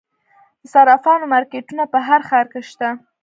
د 0.61 0.63
صرافانو 0.73 1.25
مارکیټونه 1.33 1.83
په 1.93 1.99
هر 2.07 2.21
ښار 2.29 2.45
کې 2.51 2.61
شته 2.69 2.87